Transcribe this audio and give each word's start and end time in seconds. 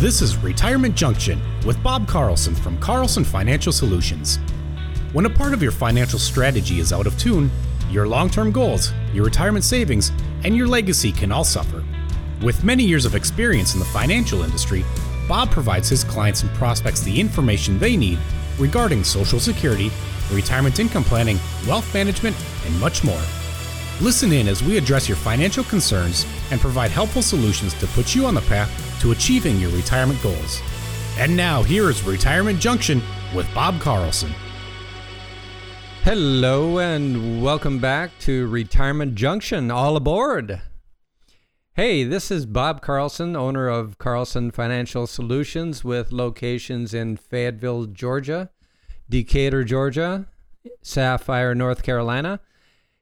This 0.00 0.22
is 0.22 0.36
Retirement 0.36 0.94
Junction 0.94 1.40
with 1.66 1.82
Bob 1.82 2.06
Carlson 2.06 2.54
from 2.54 2.78
Carlson 2.78 3.24
Financial 3.24 3.72
Solutions. 3.72 4.38
When 5.12 5.26
a 5.26 5.30
part 5.30 5.52
of 5.52 5.60
your 5.60 5.72
financial 5.72 6.20
strategy 6.20 6.78
is 6.78 6.92
out 6.92 7.08
of 7.08 7.18
tune, 7.18 7.50
your 7.90 8.06
long 8.06 8.30
term 8.30 8.52
goals, 8.52 8.92
your 9.12 9.24
retirement 9.24 9.64
savings, 9.64 10.12
and 10.44 10.56
your 10.56 10.68
legacy 10.68 11.10
can 11.10 11.32
all 11.32 11.42
suffer. 11.42 11.82
With 12.42 12.62
many 12.62 12.84
years 12.84 13.06
of 13.06 13.16
experience 13.16 13.74
in 13.74 13.80
the 13.80 13.86
financial 13.86 14.44
industry, 14.44 14.84
Bob 15.26 15.50
provides 15.50 15.88
his 15.88 16.04
clients 16.04 16.42
and 16.42 16.50
prospects 16.54 17.00
the 17.00 17.18
information 17.18 17.80
they 17.80 17.96
need 17.96 18.20
regarding 18.56 19.02
Social 19.02 19.40
Security, 19.40 19.90
retirement 20.30 20.78
income 20.78 21.02
planning, 21.02 21.40
wealth 21.66 21.92
management, 21.92 22.36
and 22.66 22.80
much 22.80 23.02
more. 23.02 23.22
Listen 24.00 24.30
in 24.30 24.46
as 24.46 24.62
we 24.62 24.78
address 24.78 25.08
your 25.08 25.16
financial 25.16 25.64
concerns 25.64 26.24
and 26.52 26.60
provide 26.60 26.92
helpful 26.92 27.20
solutions 27.20 27.74
to 27.74 27.88
put 27.88 28.14
you 28.14 28.26
on 28.26 28.34
the 28.36 28.42
path 28.42 28.87
to 29.00 29.12
achieving 29.12 29.56
your 29.58 29.70
retirement 29.70 30.22
goals. 30.22 30.60
And 31.18 31.36
now, 31.36 31.62
here 31.62 31.90
is 31.90 32.02
Retirement 32.02 32.60
Junction 32.60 33.02
with 33.34 33.52
Bob 33.54 33.80
Carlson. 33.80 34.32
Hello, 36.02 36.78
and 36.78 37.42
welcome 37.42 37.78
back 37.78 38.10
to 38.20 38.46
Retirement 38.46 39.14
Junction. 39.14 39.70
All 39.70 39.96
aboard. 39.96 40.60
Hey, 41.74 42.04
this 42.04 42.30
is 42.30 42.46
Bob 42.46 42.80
Carlson, 42.80 43.36
owner 43.36 43.68
of 43.68 43.98
Carlson 43.98 44.50
Financial 44.50 45.06
Solutions 45.06 45.84
with 45.84 46.12
locations 46.12 46.94
in 46.94 47.16
Fayetteville, 47.16 47.86
Georgia, 47.86 48.50
Decatur, 49.08 49.64
Georgia, 49.64 50.26
Sapphire, 50.82 51.54
North 51.54 51.82
Carolina 51.82 52.40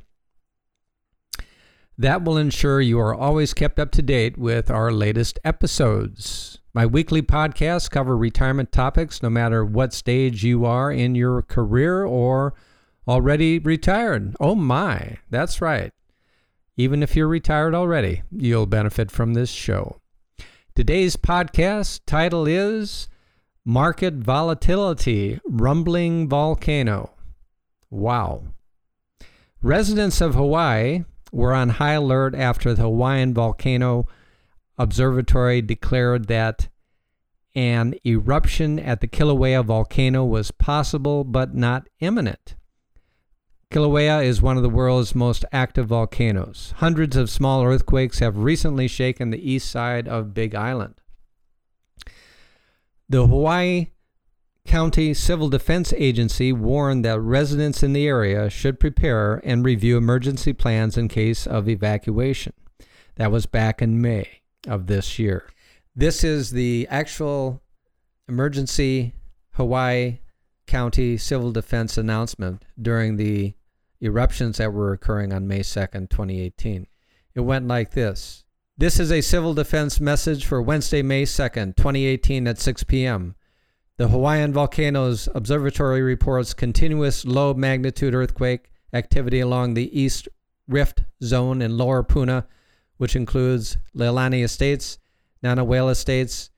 That 1.97 2.23
will 2.23 2.38
ensure 2.38 2.81
you 2.81 3.00
are 3.00 3.13
always 3.13 3.53
kept 3.53 3.77
up 3.77 3.91
to 3.91 4.02
date 4.02 4.38
with 4.38 4.72
our 4.72 4.91
latest 4.91 5.38
episodes. 5.44 6.59
My 6.73 6.85
weekly 6.85 7.22
podcasts 7.22 7.89
cover 7.89 8.16
retirement 8.16 8.72
topics 8.72 9.22
no 9.22 9.30
matter 9.30 9.66
what 9.66 9.94
stage 9.94 10.44
you 10.44 10.66
are 10.66 10.91
in 10.91 11.13
your 11.13 11.41
career 11.41 12.03
or 12.05 12.53
already 13.07 13.59
retired. 13.59 14.35
Oh 14.39 14.55
my, 14.55 15.17
that's 15.30 15.61
right. 15.61 15.91
Even 16.80 17.03
if 17.03 17.13
you're 17.13 17.27
retired 17.27 17.75
already, 17.75 18.22
you'll 18.31 18.66
benefit 18.66 19.11
from 19.11 19.33
this 19.33 19.49
show. 19.49 19.97
Today's 20.73 21.17
podcast 21.17 21.99
title 22.05 22.47
is 22.47 23.09
Market 23.66 24.13
Volatility 24.13 25.41
Rumbling 25.44 26.30
Volcano. 26.30 27.11
Wow. 27.89 28.44
Residents 29.61 30.22
of 30.22 30.35
Hawaii 30.35 31.03
were 31.33 31.53
on 31.53 31.67
high 31.67 31.95
alert 31.95 32.33
after 32.33 32.73
the 32.73 32.83
Hawaiian 32.83 33.34
Volcano 33.34 34.07
Observatory 34.78 35.61
declared 35.61 36.28
that 36.28 36.69
an 37.56 37.94
eruption 38.06 38.79
at 38.79 39.01
the 39.01 39.07
Kilauea 39.09 39.66
volcano 39.66 40.23
was 40.23 40.51
possible 40.51 41.25
but 41.25 41.53
not 41.53 41.90
imminent. 42.00 42.56
Kilauea 43.72 44.25
is 44.25 44.41
one 44.41 44.57
of 44.57 44.63
the 44.63 44.69
world's 44.69 45.13
most 45.13 45.46
active 45.52 45.85
volcanoes. 45.85 46.74
Hundreds 46.78 47.16
of 47.16 47.30
small 47.30 47.63
earthquakes 47.63 48.18
have 48.18 48.40
recently 48.40 48.88
shaken 48.88 49.30
the 49.30 49.52
east 49.52 49.69
side 49.69 50.07
of 50.07 50.34
Big 50.34 50.56
Island. 50.56 50.96
The 53.08 53.28
Hawaii 53.28 53.90
County 54.66 55.13
Civil 55.13 55.50
Defense 55.50 55.94
Agency 55.96 56.52
warned 56.52 57.06
that 57.06 57.19
residents 57.19 57.84
in 57.84 57.94
the 57.94 58.08
area 58.08 58.50
should 58.50 58.79
prepare 58.79 59.35
and 59.44 59.63
review 59.63 59.97
emergency 59.97 60.52
plans 60.52 60.97
in 60.97 61.08
case 61.08 61.46
of 61.46 61.69
evacuation. 61.69 62.53
That 63.18 63.31
was 63.31 63.46
back 63.46 63.84
in 63.84 64.02
May 64.02 64.41
of 64.68 64.88
this 64.88 65.19
year. 65.19 65.47
This 65.96 66.24
is 66.24 66.50
the 66.50 66.88
actual 66.90 67.62
emergency 68.28 69.13
Hawaii 69.52 70.22
County 70.66 71.18
Civil 71.18 71.52
Defense 71.52 72.00
announcement 72.00 72.66
during 72.81 73.18
the 73.18 73.53
eruptions 74.01 74.57
that 74.57 74.73
were 74.73 74.93
occurring 74.93 75.33
on 75.33 75.47
May 75.47 75.59
2nd, 75.59 76.09
2018. 76.09 76.87
It 77.35 77.41
went 77.41 77.67
like 77.67 77.91
this 77.91 78.43
This 78.77 78.99
is 78.99 79.11
a 79.11 79.21
civil 79.21 79.53
defense 79.53 79.99
message 79.99 80.45
for 80.45 80.61
Wednesday, 80.61 81.01
May 81.01 81.23
2nd, 81.23 81.75
2018 81.75 82.47
at 82.47 82.59
6 82.59 82.83
p.m. 82.83 83.35
The 83.97 84.07
Hawaiian 84.07 84.53
Volcanoes 84.53 85.27
Observatory 85.35 86.01
reports 86.01 86.53
continuous 86.53 87.25
low 87.25 87.53
magnitude 87.53 88.15
earthquake 88.15 88.71
activity 88.93 89.41
along 89.41 89.73
the 89.73 89.99
East 89.99 90.27
Rift 90.67 91.03
Zone 91.21 91.61
in 91.61 91.77
Lower 91.77 92.03
Puna, 92.03 92.47
which 92.97 93.16
includes 93.16 93.77
Leilani 93.95 94.43
Estates, 94.43 94.99
Nanawale 95.43 95.91
Estates, 95.91 96.49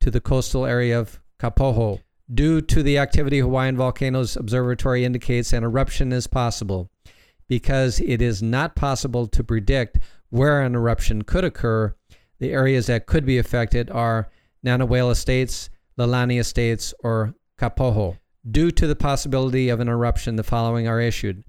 to 0.00 0.10
the 0.10 0.20
coastal 0.20 0.66
area 0.66 0.98
of 0.98 1.20
Kapoho. 1.38 2.00
Due 2.32 2.60
to 2.60 2.82
the 2.82 2.98
activity, 2.98 3.38
Hawaiian 3.38 3.76
Volcanoes 3.76 4.36
Observatory 4.36 5.04
indicates 5.04 5.52
an 5.52 5.64
eruption 5.64 6.12
is 6.12 6.26
possible. 6.26 6.90
Because 7.48 8.00
it 8.00 8.20
is 8.20 8.42
not 8.42 8.76
possible 8.76 9.26
to 9.28 9.42
predict 9.42 9.98
where 10.28 10.60
an 10.60 10.74
eruption 10.74 11.22
could 11.22 11.44
occur, 11.44 11.94
the 12.38 12.52
areas 12.52 12.86
that 12.86 13.06
could 13.06 13.24
be 13.24 13.38
affected 13.38 13.90
are 13.90 14.28
Nanawale 14.64 15.12
Estates, 15.12 15.70
Leilani 15.98 16.38
Estates, 16.38 16.92
or 17.02 17.34
Kapoho. 17.58 18.18
Due 18.48 18.70
to 18.72 18.86
the 18.86 18.96
possibility 18.96 19.70
of 19.70 19.80
an 19.80 19.88
eruption, 19.88 20.36
the 20.36 20.42
following 20.42 20.86
are 20.86 21.00
issued. 21.00 21.44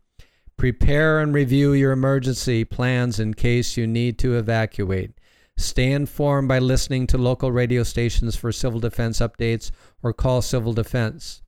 Prepare 0.58 1.20
and 1.20 1.34
review 1.34 1.74
your 1.74 1.92
emergency 1.92 2.64
plans 2.66 3.20
in 3.20 3.34
case 3.34 3.78
you 3.78 3.86
need 3.86 4.18
to 4.20 4.38
evacuate. 4.38 5.12
Stay 5.60 5.92
informed 5.92 6.48
by 6.48 6.58
listening 6.58 7.06
to 7.06 7.18
local 7.18 7.52
radio 7.52 7.84
stations 7.84 8.34
for 8.34 8.50
civil 8.50 8.80
defense 8.80 9.20
updates 9.20 9.72
or 10.02 10.14
call 10.14 10.42
civil 10.42 10.72
defense. 10.72 11.42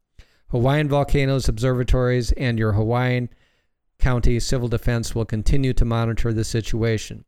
Hawaiian 0.50 0.90
Volcanoes 0.90 1.48
Observatories 1.48 2.34
and 2.34 2.60
your 2.60 2.74
Hawaiian 2.74 3.30
County 4.00 4.38
Civil 4.42 4.68
Defense 4.68 5.16
will 5.16 5.24
continue 5.24 5.72
to 5.72 5.86
monitor 5.86 6.34
the 6.34 6.44
situation. 6.44 7.24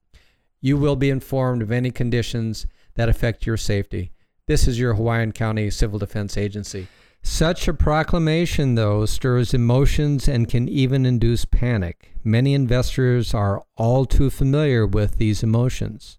You 0.60 0.76
will 0.76 0.98
be 0.98 1.10
informed 1.10 1.62
of 1.62 1.72
any 1.72 1.90
conditions 1.90 2.68
that 2.96 3.08
affect 3.08 3.48
your 3.48 3.56
safety. 3.56 4.12
This 4.48 4.68
is 4.68 4.78
your 4.78 4.96
Hawaiian 4.96 5.32
County 5.32 5.70
Civil 5.70 6.00
Defense 6.00 6.38
Agency. 6.38 6.90
Such 7.22 7.70
a 7.70 7.74
proclamation, 7.74 8.76
though, 8.76 9.06
stirs 9.06 9.54
emotions 9.54 10.28
and 10.28 10.50
can 10.50 10.68
even 10.68 11.06
induce 11.06 11.46
panic. 11.46 12.12
Many 12.26 12.54
investors 12.54 13.34
are 13.34 13.64
all 13.78 14.04
too 14.06 14.30
familiar 14.30 14.86
with 14.86 15.18
these 15.18 15.44
emotions. 15.44 16.18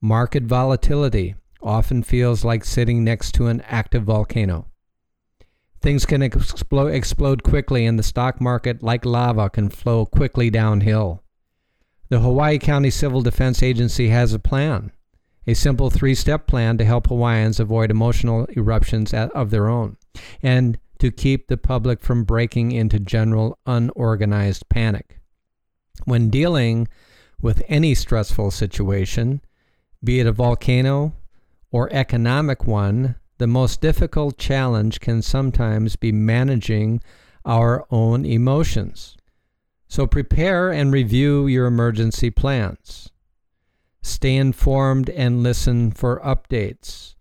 Market 0.00 0.44
volatility 0.44 1.34
often 1.60 2.04
feels 2.04 2.44
like 2.44 2.64
sitting 2.64 3.02
next 3.02 3.32
to 3.32 3.48
an 3.48 3.60
active 3.62 4.04
volcano. 4.04 4.66
Things 5.80 6.06
can 6.06 6.22
explode, 6.22 6.88
explode 6.88 7.42
quickly, 7.42 7.84
and 7.84 7.98
the 7.98 8.04
stock 8.04 8.40
market, 8.40 8.82
like 8.82 9.04
lava, 9.04 9.50
can 9.50 9.68
flow 9.68 10.06
quickly 10.06 10.50
downhill. 10.50 11.22
The 12.10 12.20
Hawaii 12.20 12.58
County 12.58 12.90
Civil 12.90 13.22
Defense 13.22 13.62
Agency 13.62 14.08
has 14.08 14.32
a 14.32 14.38
plan, 14.38 14.92
a 15.48 15.54
simple 15.54 15.90
three 15.90 16.14
step 16.14 16.46
plan 16.46 16.78
to 16.78 16.84
help 16.84 17.08
Hawaiians 17.08 17.58
avoid 17.58 17.90
emotional 17.90 18.46
eruptions 18.56 19.12
of 19.12 19.50
their 19.50 19.68
own 19.68 19.96
and 20.42 20.78
to 21.00 21.10
keep 21.10 21.48
the 21.48 21.56
public 21.56 22.02
from 22.02 22.24
breaking 22.24 22.72
into 22.72 22.98
general 22.98 23.58
unorganized 23.66 24.68
panic. 24.68 25.20
When 26.04 26.30
dealing 26.30 26.88
with 27.40 27.62
any 27.68 27.94
stressful 27.94 28.50
situation, 28.52 29.40
be 30.02 30.20
it 30.20 30.26
a 30.26 30.32
volcano 30.32 31.14
or 31.70 31.92
economic 31.92 32.66
one, 32.66 33.16
the 33.38 33.46
most 33.46 33.80
difficult 33.80 34.38
challenge 34.38 35.00
can 35.00 35.22
sometimes 35.22 35.96
be 35.96 36.12
managing 36.12 37.00
our 37.44 37.86
own 37.90 38.24
emotions. 38.24 39.16
So 39.88 40.06
prepare 40.06 40.70
and 40.70 40.92
review 40.92 41.46
your 41.46 41.66
emergency 41.66 42.30
plans. 42.30 43.10
Stay 44.02 44.36
informed 44.36 45.08
and 45.10 45.42
listen 45.42 45.90
for 45.90 46.20
updates, 46.20 47.14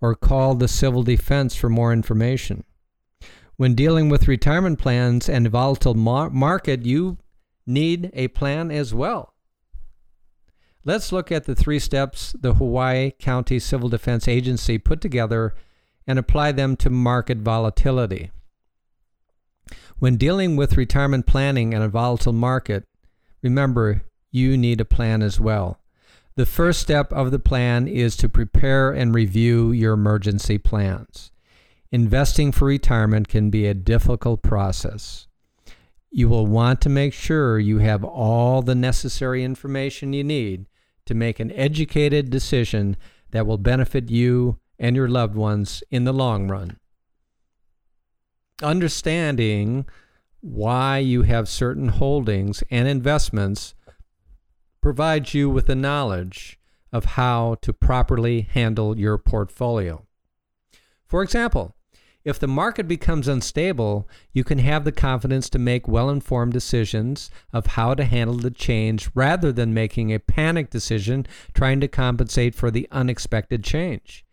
or 0.00 0.14
call 0.14 0.54
the 0.54 0.68
Civil 0.68 1.02
Defense 1.02 1.54
for 1.54 1.68
more 1.68 1.92
information. 1.92 2.64
When 3.56 3.74
dealing 3.74 4.08
with 4.08 4.28
retirement 4.28 4.78
plans 4.78 5.28
and 5.28 5.48
volatile 5.48 5.94
mar- 5.94 6.30
market, 6.30 6.84
you 6.84 7.18
need 7.66 8.10
a 8.12 8.28
plan 8.28 8.70
as 8.70 8.92
well. 8.92 9.33
Let's 10.86 11.12
look 11.12 11.32
at 11.32 11.44
the 11.44 11.54
three 11.54 11.78
steps 11.78 12.34
the 12.38 12.54
Hawaii 12.54 13.12
County 13.18 13.58
Civil 13.58 13.88
Defense 13.88 14.28
Agency 14.28 14.76
put 14.76 15.00
together 15.00 15.54
and 16.06 16.18
apply 16.18 16.52
them 16.52 16.76
to 16.76 16.90
market 16.90 17.38
volatility. 17.38 18.30
When 19.98 20.18
dealing 20.18 20.56
with 20.56 20.76
retirement 20.76 21.26
planning 21.26 21.72
in 21.72 21.80
a 21.80 21.88
volatile 21.88 22.34
market, 22.34 22.84
remember 23.42 24.02
you 24.30 24.58
need 24.58 24.78
a 24.78 24.84
plan 24.84 25.22
as 25.22 25.40
well. 25.40 25.80
The 26.36 26.44
first 26.44 26.80
step 26.80 27.10
of 27.14 27.30
the 27.30 27.38
plan 27.38 27.88
is 27.88 28.14
to 28.18 28.28
prepare 28.28 28.90
and 28.90 29.14
review 29.14 29.72
your 29.72 29.94
emergency 29.94 30.58
plans. 30.58 31.30
Investing 31.90 32.52
for 32.52 32.66
retirement 32.66 33.28
can 33.28 33.48
be 33.48 33.66
a 33.66 33.72
difficult 33.72 34.42
process. 34.42 35.28
You 36.10 36.28
will 36.28 36.46
want 36.46 36.82
to 36.82 36.88
make 36.90 37.14
sure 37.14 37.58
you 37.58 37.78
have 37.78 38.04
all 38.04 38.60
the 38.60 38.74
necessary 38.74 39.42
information 39.42 40.12
you 40.12 40.24
need 40.24 40.66
to 41.06 41.14
make 41.14 41.40
an 41.40 41.52
educated 41.52 42.30
decision 42.30 42.96
that 43.30 43.46
will 43.46 43.58
benefit 43.58 44.10
you 44.10 44.58
and 44.78 44.96
your 44.96 45.08
loved 45.08 45.34
ones 45.34 45.82
in 45.90 46.04
the 46.04 46.12
long 46.12 46.48
run. 46.48 46.78
Understanding 48.62 49.86
why 50.40 50.98
you 50.98 51.22
have 51.22 51.48
certain 51.48 51.88
holdings 51.88 52.62
and 52.70 52.86
investments 52.86 53.74
provides 54.80 55.34
you 55.34 55.48
with 55.48 55.66
the 55.66 55.74
knowledge 55.74 56.58
of 56.92 57.04
how 57.04 57.56
to 57.62 57.72
properly 57.72 58.42
handle 58.42 58.98
your 58.98 59.18
portfolio. 59.18 60.06
For 61.06 61.22
example, 61.22 61.74
if 62.24 62.38
the 62.38 62.46
market 62.48 62.88
becomes 62.88 63.28
unstable, 63.28 64.08
you 64.32 64.44
can 64.44 64.58
have 64.58 64.84
the 64.84 64.92
confidence 64.92 65.50
to 65.50 65.58
make 65.58 65.86
well 65.86 66.08
informed 66.08 66.54
decisions 66.54 67.30
of 67.52 67.66
how 67.66 67.94
to 67.94 68.04
handle 68.04 68.36
the 68.36 68.50
change 68.50 69.10
rather 69.14 69.52
than 69.52 69.74
making 69.74 70.12
a 70.12 70.18
panic 70.18 70.70
decision 70.70 71.26
trying 71.52 71.80
to 71.80 71.88
compensate 71.88 72.54
for 72.54 72.70
the 72.70 72.88
unexpected 72.90 73.62
change. 73.62 74.24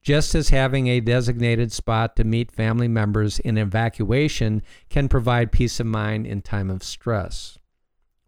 Just 0.00 0.34
as 0.34 0.48
having 0.50 0.86
a 0.86 1.00
designated 1.00 1.70
spot 1.70 2.16
to 2.16 2.24
meet 2.24 2.52
family 2.52 2.88
members 2.88 3.38
in 3.40 3.58
evacuation 3.58 4.62
can 4.88 5.08
provide 5.08 5.52
peace 5.52 5.80
of 5.80 5.86
mind 5.86 6.26
in 6.26 6.40
time 6.40 6.70
of 6.70 6.82
stress. 6.82 7.58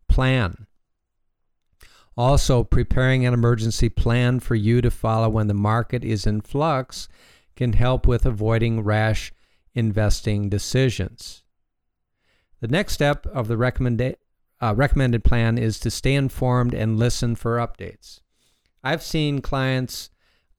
Plan. 0.08 0.66
Also, 2.18 2.64
preparing 2.64 3.26
an 3.26 3.34
emergency 3.34 3.90
plan 3.90 4.40
for 4.40 4.54
you 4.54 4.80
to 4.80 4.90
follow 4.90 5.28
when 5.28 5.48
the 5.48 5.54
market 5.54 6.02
is 6.02 6.26
in 6.26 6.40
flux 6.40 7.08
can 7.56 7.73
help 7.73 8.06
with 8.06 8.26
avoiding 8.26 8.82
rash 8.82 9.32
investing 9.75 10.49
decisions. 10.49 11.43
The 12.61 12.69
next 12.69 12.93
step 12.94 13.26
of 13.26 13.49
the 13.49 13.56
recommenda- 13.56 14.17
uh, 14.61 14.75
recommended 14.76 15.25
plan 15.25 15.58
is 15.58 15.79
to 15.81 15.91
stay 15.91 16.14
informed 16.14 16.75
and 16.75 16.99
listen 16.99 17.35
for 17.35 17.58
updates. 17.58 18.20
I've 18.82 19.03
seen 19.03 19.41
clients 19.41 20.11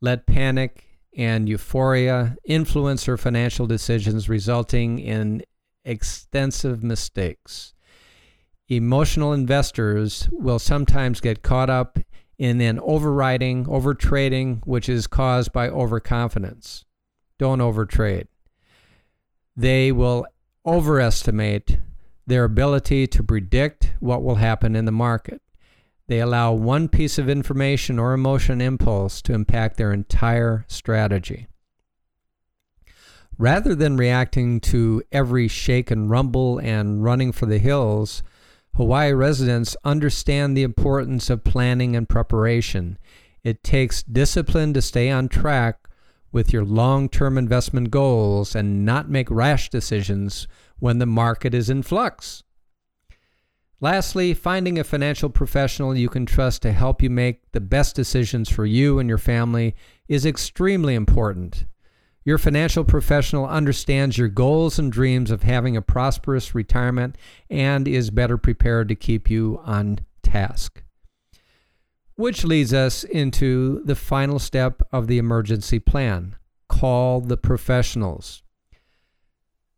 let 0.02 0.28
panic 0.28 0.86
and 1.16 1.50
euphoria 1.50 2.38
influence 2.46 3.06
their 3.06 3.18
financial 3.18 3.66
decisions, 3.66 4.30
resulting 4.30 5.00
in 5.00 5.42
extensive 5.84 6.84
mistakes. 6.84 7.74
Emotional 8.70 9.34
investors 9.34 10.30
will 10.32 10.60
sometimes 10.60 11.22
get 11.22 11.42
caught 11.42 11.70
up 11.70 11.98
in 12.38 12.62
an 12.62 12.80
overriding, 12.82 13.66
overtrading, 13.66 14.62
which 14.66 14.90
is 14.90 15.08
caused 15.08 15.52
by 15.52 15.70
overconfidence 15.70 16.86
don't 17.38 17.60
overtrade. 17.60 18.28
They 19.56 19.92
will 19.92 20.26
overestimate 20.66 21.80
their 22.26 22.44
ability 22.44 23.08
to 23.08 23.24
predict 23.24 23.94
what 24.00 24.22
will 24.22 24.36
happen 24.36 24.76
in 24.76 24.86
the 24.86 24.92
market. 24.92 25.42
They 26.08 26.20
allow 26.20 26.54
one 26.54 26.88
piece 26.88 27.18
of 27.18 27.30
information 27.30 28.00
or 28.00 28.14
emotion 28.14 28.62
impulse 28.62 29.22
to 29.24 29.34
impact 29.34 29.78
their 29.78 29.92
entire 29.92 30.66
strategy. 30.68 31.48
Rather 33.38 33.76
than 33.76 33.98
reacting 33.98 34.60
to 34.60 35.04
every 35.12 35.48
shake 35.48 35.92
and 35.92 36.10
rumble 36.10 36.58
and 36.60 37.04
running 37.04 37.32
for 37.32 37.46
the 37.46 37.60
hills, 37.60 38.24
Hawaii 38.76 39.12
residents 39.12 39.78
understand 39.84 40.56
the 40.56 40.64
importance 40.64 41.30
of 41.30 41.44
planning 41.44 41.96
and 41.96 42.10
preparation. 42.10 42.98
It 43.44 43.64
takes 43.64 44.04
discipline 44.04 44.74
to 44.74 44.82
stay 44.82 45.10
on 45.10 45.30
track 45.30 45.87
with 46.38 46.54
your 46.54 46.64
long 46.64 47.10
term 47.10 47.36
investment 47.36 47.90
goals 47.90 48.54
and 48.54 48.86
not 48.86 49.10
make 49.10 49.28
rash 49.32 49.72
decisions 49.72 50.48
when 50.78 51.00
the 51.00 51.06
market 51.08 51.52
is 51.52 51.68
in 51.68 51.82
flux. 51.82 52.44
Lastly, 53.82 54.36
finding 54.36 54.78
a 54.78 54.84
financial 54.84 55.32
professional 55.32 55.98
you 55.98 56.10
can 56.10 56.28
trust 56.28 56.62
to 56.62 56.72
help 56.72 57.02
you 57.02 57.10
make 57.10 57.52
the 57.54 57.60
best 57.60 57.96
decisions 57.96 58.52
for 58.52 58.68
you 58.68 59.00
and 59.00 59.10
your 59.10 59.18
family 59.18 59.74
is 60.08 60.28
extremely 60.28 60.94
important. 60.94 61.66
Your 62.24 62.38
financial 62.38 62.84
professional 62.84 63.48
understands 63.48 64.20
your 64.20 64.28
goals 64.28 64.78
and 64.78 64.92
dreams 64.92 65.32
of 65.32 65.42
having 65.42 65.76
a 65.76 65.82
prosperous 65.82 66.54
retirement 66.54 67.18
and 67.50 67.88
is 67.88 68.12
better 68.12 68.38
prepared 68.38 68.90
to 68.90 68.96
keep 68.96 69.28
you 69.28 69.60
on 69.66 70.02
task. 70.22 70.84
Which 72.18 72.44
leads 72.44 72.74
us 72.74 73.04
into 73.04 73.84
the 73.86 73.94
final 73.94 74.40
step 74.40 74.82
of 74.92 75.06
the 75.06 75.20
emergency 75.20 75.78
plan 75.78 76.36
call 76.68 77.22
the 77.22 77.38
professionals. 77.38 78.42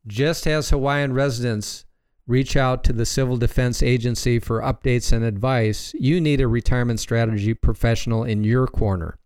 Just 0.07 0.47
as 0.47 0.69
Hawaiian 0.69 1.11
residents 1.11 1.83
reach 2.27 2.55
out 2.55 2.85
to 2.85 2.93
the 2.93 3.05
Civil 3.05 3.35
Defense 3.35 3.83
Agency 3.83 4.39
for 4.39 4.61
updates 4.61 5.11
and 5.11 5.25
advice, 5.25 5.93
you 5.99 6.21
need 6.21 6.39
a 6.39 6.47
retirement 6.47 7.01
strategy 7.01 7.53
professional 7.53 8.23
in 8.23 8.45
your 8.45 8.67
corner. 8.67 9.19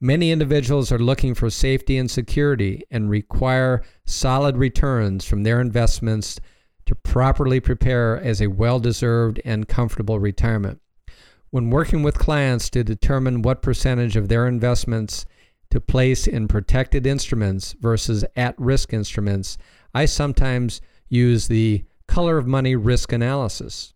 Many 0.00 0.32
individuals 0.32 0.90
are 0.90 0.98
looking 0.98 1.34
for 1.34 1.50
safety 1.50 1.98
and 1.98 2.10
security 2.10 2.82
and 2.90 3.10
require 3.10 3.82
solid 4.06 4.56
returns 4.56 5.26
from 5.26 5.42
their 5.42 5.60
investments 5.60 6.40
to 6.86 6.94
properly 6.94 7.60
prepare 7.60 8.18
as 8.18 8.40
a 8.40 8.46
well 8.46 8.80
deserved 8.80 9.38
and 9.44 9.68
comfortable 9.68 10.18
retirement. 10.18 10.80
When 11.50 11.70
working 11.70 12.02
with 12.02 12.18
clients 12.18 12.68
to 12.70 12.84
determine 12.84 13.42
what 13.42 13.62
percentage 13.62 14.16
of 14.16 14.28
their 14.28 14.46
investments 14.46 15.24
to 15.70 15.80
place 15.80 16.26
in 16.26 16.46
protected 16.48 17.06
instruments 17.06 17.74
versus 17.80 18.24
at 18.36 18.54
risk 18.58 18.92
instruments, 18.92 19.56
I 19.94 20.04
sometimes 20.04 20.80
use 21.08 21.48
the 21.48 21.84
color 22.06 22.36
of 22.36 22.46
money 22.46 22.76
risk 22.76 23.12
analysis. 23.12 23.94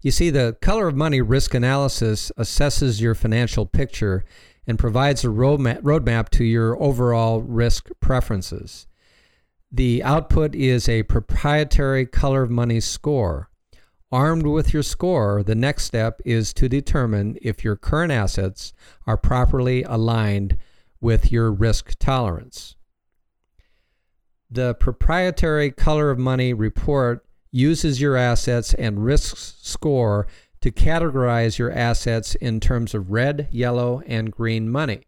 You 0.00 0.10
see, 0.10 0.30
the 0.30 0.56
color 0.60 0.88
of 0.88 0.96
money 0.96 1.20
risk 1.20 1.54
analysis 1.54 2.30
assesses 2.38 3.00
your 3.00 3.14
financial 3.14 3.66
picture 3.66 4.24
and 4.66 4.78
provides 4.78 5.24
a 5.24 5.28
roadmap, 5.28 5.80
roadmap 5.82 6.28
to 6.30 6.44
your 6.44 6.80
overall 6.80 7.40
risk 7.40 7.88
preferences. 8.00 8.86
The 9.72 10.02
output 10.04 10.54
is 10.54 10.88
a 10.88 11.02
proprietary 11.04 12.06
color 12.06 12.42
of 12.42 12.50
money 12.50 12.78
score 12.78 13.48
Armed 14.12 14.46
with 14.46 14.74
your 14.74 14.82
score, 14.82 15.42
the 15.42 15.54
next 15.54 15.84
step 15.84 16.20
is 16.26 16.52
to 16.52 16.68
determine 16.68 17.38
if 17.40 17.64
your 17.64 17.76
current 17.76 18.12
assets 18.12 18.74
are 19.06 19.16
properly 19.16 19.84
aligned 19.84 20.58
with 21.00 21.32
your 21.32 21.50
risk 21.50 21.94
tolerance. 21.98 22.76
The 24.50 24.74
proprietary 24.74 25.70
Color 25.70 26.10
of 26.10 26.18
Money 26.18 26.52
report 26.52 27.24
uses 27.50 28.02
your 28.02 28.18
assets 28.18 28.74
and 28.74 29.02
risks 29.02 29.54
score 29.62 30.26
to 30.60 30.70
categorize 30.70 31.56
your 31.56 31.72
assets 31.72 32.34
in 32.34 32.60
terms 32.60 32.94
of 32.94 33.12
red, 33.12 33.48
yellow, 33.50 34.02
and 34.06 34.30
green 34.30 34.68
money. 34.68 35.04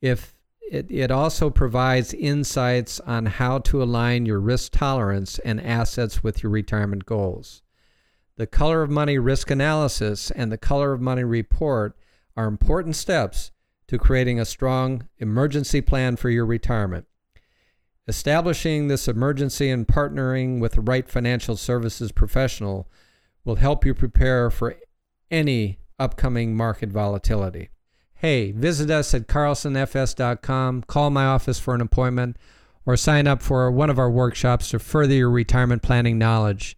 If 0.00 0.34
it, 0.72 0.90
it 0.90 1.12
also 1.12 1.50
provides 1.50 2.12
insights 2.14 2.98
on 2.98 3.26
how 3.26 3.60
to 3.60 3.80
align 3.80 4.26
your 4.26 4.40
risk 4.40 4.72
tolerance 4.72 5.38
and 5.38 5.60
assets 5.60 6.24
with 6.24 6.42
your 6.42 6.50
retirement 6.50 7.06
goals. 7.06 7.62
The 8.38 8.46
color 8.46 8.82
of 8.82 8.90
money 8.90 9.18
risk 9.18 9.50
analysis 9.50 10.30
and 10.30 10.52
the 10.52 10.56
color 10.56 10.92
of 10.92 11.00
money 11.00 11.24
report 11.24 11.96
are 12.36 12.46
important 12.46 12.94
steps 12.94 13.50
to 13.88 13.98
creating 13.98 14.38
a 14.38 14.44
strong 14.44 15.08
emergency 15.18 15.80
plan 15.80 16.14
for 16.14 16.30
your 16.30 16.46
retirement. 16.46 17.06
Establishing 18.06 18.86
this 18.86 19.08
emergency 19.08 19.70
and 19.70 19.88
partnering 19.88 20.60
with 20.60 20.74
the 20.74 20.80
right 20.80 21.08
financial 21.08 21.56
services 21.56 22.12
professional 22.12 22.88
will 23.44 23.56
help 23.56 23.84
you 23.84 23.92
prepare 23.92 24.50
for 24.50 24.76
any 25.32 25.80
upcoming 25.98 26.56
market 26.56 26.90
volatility. 26.90 27.70
Hey, 28.14 28.52
visit 28.52 28.88
us 28.88 29.12
at 29.14 29.26
carlsonfs.com, 29.26 30.82
call 30.82 31.10
my 31.10 31.24
office 31.24 31.58
for 31.58 31.74
an 31.74 31.80
appointment, 31.80 32.36
or 32.86 32.96
sign 32.96 33.26
up 33.26 33.42
for 33.42 33.68
one 33.72 33.90
of 33.90 33.98
our 33.98 34.10
workshops 34.10 34.70
to 34.70 34.78
further 34.78 35.14
your 35.14 35.30
retirement 35.30 35.82
planning 35.82 36.18
knowledge. 36.18 36.77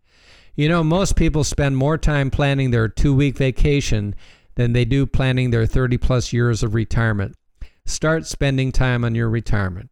You 0.55 0.69
know, 0.69 0.83
most 0.83 1.17
people 1.17 1.45
spend 1.45 1.77
more 1.77 1.97
time 1.97 2.31
planning 2.31 2.71
their 2.71 2.89
two 2.89 3.15
week 3.15 3.37
vacation 3.37 4.15
than 4.57 4.73
they 4.73 4.85
do 4.85 5.07
planning 5.07 5.51
their 5.51 5.67
30 5.67 5.99
plus 5.99 6.33
years 6.33 6.63
of 6.63 6.75
retirement. 6.75 7.35
Start 7.87 8.27
spending 8.27 8.73
time 8.73 9.05
on 9.05 9.15
your 9.15 9.29
retirement. 9.29 9.91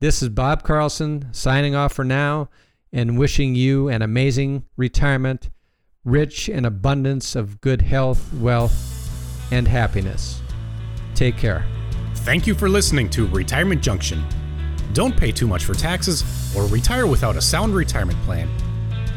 This 0.00 0.22
is 0.22 0.28
Bob 0.28 0.62
Carlson 0.62 1.28
signing 1.32 1.74
off 1.74 1.92
for 1.92 2.04
now 2.04 2.48
and 2.92 3.18
wishing 3.18 3.54
you 3.54 3.88
an 3.88 4.02
amazing 4.02 4.64
retirement, 4.76 5.50
rich 6.04 6.48
in 6.48 6.64
abundance 6.64 7.34
of 7.34 7.60
good 7.60 7.82
health, 7.82 8.32
wealth, 8.34 8.72
and 9.50 9.66
happiness. 9.66 10.40
Take 11.14 11.36
care. 11.36 11.66
Thank 12.16 12.46
you 12.46 12.54
for 12.54 12.68
listening 12.68 13.10
to 13.10 13.26
Retirement 13.28 13.82
Junction. 13.82 14.24
Don't 14.92 15.16
pay 15.16 15.32
too 15.32 15.48
much 15.48 15.64
for 15.64 15.74
taxes 15.74 16.22
or 16.56 16.66
retire 16.66 17.06
without 17.06 17.36
a 17.36 17.42
sound 17.42 17.74
retirement 17.74 18.18
plan. 18.22 18.48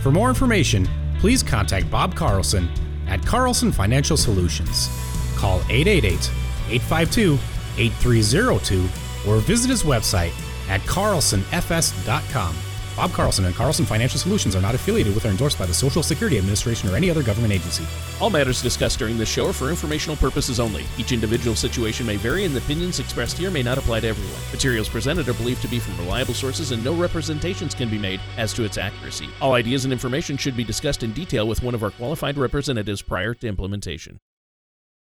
For 0.08 0.12
more 0.12 0.30
information, 0.30 0.88
please 1.20 1.44
contact 1.44 1.92
Bob 1.92 2.16
Carlson 2.16 2.70
at 3.10 3.26
Carlson 3.26 3.74
Financial 3.74 4.16
Solutions. 4.16 4.88
Call 5.36 5.60
888 5.70 6.32
852 6.70 7.38
8302 7.78 8.88
or 9.30 9.40
visit 9.40 9.70
his 9.70 9.84
website 9.84 10.32
at 10.70 10.80
carlsonfs.com. 10.84 12.56
Bob 12.98 13.12
Carlson 13.12 13.46
and 13.46 13.56
Carlson 13.56 13.86
Financial 13.86 14.20
Solutions 14.20 14.56
are 14.56 14.62
not 14.62 14.74
affiliated 14.74 15.14
with 15.14 15.24
or 15.24 15.30
endorsed 15.30 15.60
by 15.60 15.68
the 15.68 15.74
Social 15.74 16.02
Security 16.02 16.40
Administration 16.40 16.90
or 16.90 16.96
any 16.96 17.12
other 17.12 17.22
government 17.22 17.54
agency. 17.54 17.86
All 18.20 18.32
matters 18.32 18.60
discussed 18.60 18.98
during 18.98 19.20
this 19.20 19.30
show 19.30 19.50
are 19.50 19.54
for 19.54 19.70
informational 19.70 20.18
purposes 20.18 20.60
only. 20.60 20.84
Each 20.98 21.12
individual 21.12 21.56
situation 21.56 22.08
may 22.08 22.16
vary, 22.16 22.44
and 22.46 22.56
the 22.56 22.60
opinions 22.60 23.00
expressed 23.00 23.38
here 23.38 23.52
may 23.52 23.62
not 23.62 23.78
apply 23.78 24.00
to 24.00 24.08
everyone. 24.08 24.42
Materials 24.52 24.90
presented 24.90 25.30
are 25.30 25.36
believed 25.36 25.62
to 25.62 25.68
be 25.68 25.78
from 25.78 25.96
reliable 26.00 26.34
sources, 26.34 26.72
and 26.72 26.84
no 26.84 26.96
representations 26.96 27.76
can 27.76 27.88
be 27.88 28.00
made 28.00 28.20
as 28.36 28.52
to 28.54 28.64
its 28.64 28.80
accuracy. 28.80 29.30
All 29.42 29.54
ideas 29.54 29.86
and 29.86 29.94
information 29.94 30.36
should 30.36 30.58
be 30.58 30.64
discussed 30.64 31.04
in 31.04 31.14
detail 31.14 31.48
with 31.48 31.62
one 31.62 31.76
of 31.76 31.84
our 31.84 31.92
qualified 31.92 32.36
representatives 32.36 33.04
prior 33.04 33.36
to 33.36 33.48
implementation. 33.48 34.20